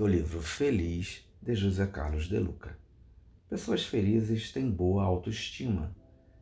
do 0.00 0.06
livro 0.06 0.40
Feliz 0.40 1.28
de 1.42 1.54
José 1.54 1.86
Carlos 1.86 2.26
de 2.26 2.38
Luca. 2.38 2.74
Pessoas 3.50 3.84
felizes 3.84 4.50
têm 4.50 4.70
boa 4.70 5.04
autoestima. 5.04 5.94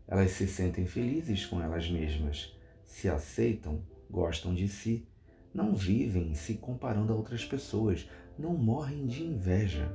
Elas 0.07 0.31
se 0.31 0.47
sentem 0.47 0.87
felizes 0.87 1.45
com 1.45 1.61
elas 1.61 1.91
mesmas, 1.91 2.57
se 2.85 3.09
aceitam, 3.09 3.83
gostam 4.09 4.55
de 4.55 4.69
si, 4.69 5.09
não 5.53 5.75
vivem 5.75 6.37
se 6.37 6.55
comparando 6.55 7.13
a 7.13 7.17
outras 7.17 7.45
pessoas, 7.45 8.09
não 8.39 8.55
morrem 8.55 9.09
de 9.09 9.25
inveja. 9.25 9.93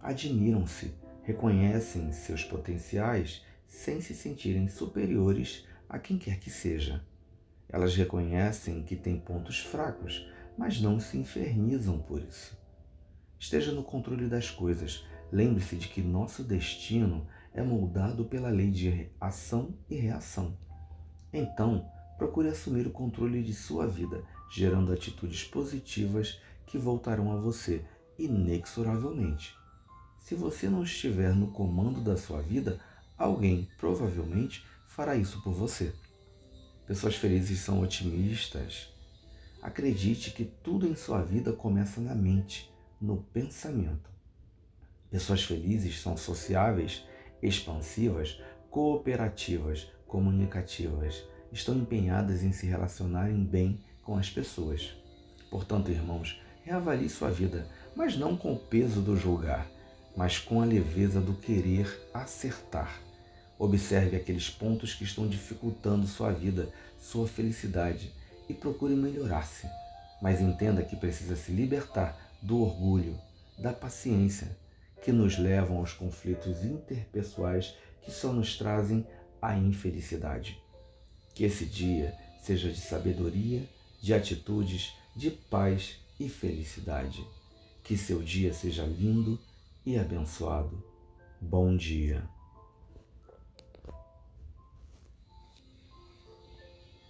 Admiram-se, 0.00 0.94
reconhecem 1.24 2.12
seus 2.12 2.44
potenciais 2.44 3.44
sem 3.66 4.00
se 4.00 4.14
sentirem 4.14 4.68
superiores 4.68 5.66
a 5.88 5.98
quem 5.98 6.16
quer 6.16 6.38
que 6.38 6.50
seja. 6.50 7.04
Elas 7.68 7.96
reconhecem 7.96 8.84
que 8.84 8.94
têm 8.94 9.18
pontos 9.18 9.58
fracos, 9.58 10.30
mas 10.56 10.80
não 10.80 11.00
se 11.00 11.18
infernizam 11.18 11.98
por 11.98 12.22
isso. 12.22 12.64
Esteja 13.38 13.72
no 13.72 13.82
controle 13.82 14.28
das 14.28 14.50
coisas. 14.50 15.04
Lembre-se 15.30 15.76
de 15.76 15.88
que 15.88 16.02
nosso 16.02 16.42
destino 16.42 17.26
é 17.52 17.62
moldado 17.62 18.24
pela 18.24 18.48
lei 18.48 18.70
de 18.70 19.08
ação 19.20 19.74
e 19.88 19.96
reação. 19.96 20.56
Então, 21.32 21.90
procure 22.16 22.48
assumir 22.48 22.86
o 22.86 22.92
controle 22.92 23.42
de 23.42 23.52
sua 23.52 23.86
vida, 23.86 24.22
gerando 24.50 24.92
atitudes 24.92 25.44
positivas 25.44 26.40
que 26.66 26.78
voltarão 26.78 27.32
a 27.32 27.36
você 27.36 27.84
inexoravelmente. 28.18 29.54
Se 30.20 30.34
você 30.34 30.68
não 30.68 30.82
estiver 30.82 31.34
no 31.34 31.48
comando 31.48 32.00
da 32.00 32.16
sua 32.16 32.40
vida, 32.40 32.80
alguém 33.16 33.68
provavelmente 33.78 34.64
fará 34.86 35.14
isso 35.14 35.42
por 35.42 35.52
você. 35.52 35.94
Pessoas 36.86 37.16
felizes 37.16 37.60
são 37.60 37.80
otimistas. 37.80 38.88
Acredite 39.62 40.30
que 40.30 40.44
tudo 40.44 40.86
em 40.86 40.94
sua 40.94 41.22
vida 41.22 41.52
começa 41.52 42.00
na 42.00 42.14
mente, 42.14 42.72
no 43.00 43.18
pensamento. 43.32 44.10
Pessoas 45.10 45.42
felizes 45.42 46.00
são 46.00 46.16
sociáveis, 46.16 47.04
expansivas, 47.42 48.40
cooperativas, 48.70 49.90
comunicativas. 50.06 51.22
Estão 51.52 51.76
empenhadas 51.76 52.42
em 52.42 52.52
se 52.52 52.66
relacionarem 52.66 53.44
bem 53.44 53.80
com 54.02 54.16
as 54.16 54.30
pessoas. 54.30 54.94
Portanto, 55.50 55.90
irmãos, 55.90 56.40
reavalie 56.62 57.08
sua 57.08 57.30
vida, 57.30 57.68
mas 57.94 58.16
não 58.16 58.36
com 58.36 58.52
o 58.52 58.58
peso 58.58 59.00
do 59.00 59.16
julgar, 59.16 59.66
mas 60.16 60.38
com 60.38 60.60
a 60.60 60.64
leveza 60.64 61.20
do 61.20 61.34
querer 61.34 62.08
acertar. 62.12 63.00
Observe 63.58 64.16
aqueles 64.16 64.50
pontos 64.50 64.92
que 64.92 65.04
estão 65.04 65.26
dificultando 65.26 66.06
sua 66.06 66.30
vida, 66.32 66.68
sua 66.98 67.26
felicidade 67.26 68.12
e 68.48 68.54
procure 68.54 68.94
melhorar-se. 68.94 69.66
Mas 70.20 70.40
entenda 70.40 70.82
que 70.82 70.96
precisa 70.96 71.36
se 71.36 71.52
libertar 71.52 72.25
do 72.42 72.60
orgulho, 72.60 73.18
da 73.58 73.72
paciência, 73.72 74.56
que 75.02 75.12
nos 75.12 75.38
levam 75.38 75.78
aos 75.78 75.92
conflitos 75.92 76.64
interpessoais 76.64 77.74
que 78.02 78.10
só 78.10 78.32
nos 78.32 78.56
trazem 78.56 79.06
a 79.40 79.56
infelicidade. 79.56 80.60
Que 81.34 81.44
esse 81.44 81.66
dia 81.66 82.14
seja 82.40 82.70
de 82.70 82.80
sabedoria, 82.80 83.68
de 84.00 84.14
atitudes, 84.14 84.94
de 85.14 85.30
paz 85.30 85.98
e 86.18 86.28
felicidade. 86.28 87.26
Que 87.82 87.96
seu 87.96 88.22
dia 88.22 88.52
seja 88.52 88.84
lindo 88.84 89.38
e 89.84 89.98
abençoado. 89.98 90.82
Bom 91.40 91.76
dia. 91.76 92.35